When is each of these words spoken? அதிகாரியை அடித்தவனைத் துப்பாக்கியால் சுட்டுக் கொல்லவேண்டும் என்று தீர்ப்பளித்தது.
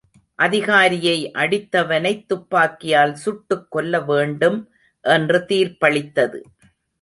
அதிகாரியை 0.35 1.31
அடித்தவனைத் 1.33 2.25
துப்பாக்கியால் 2.25 3.13
சுட்டுக் 3.15 3.67
கொல்லவேண்டும் 3.71 4.59
என்று 5.05 5.39
தீர்ப்பளித்தது. 5.49 6.41